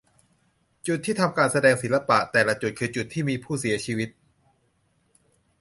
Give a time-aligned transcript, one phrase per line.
[0.87, 4.09] จุดที่ทำการแสดงศิลปะ แต่ละจุดคือจุดที่มีผู้เสียชีวิต